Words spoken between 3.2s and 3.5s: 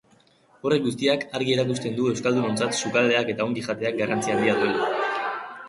eta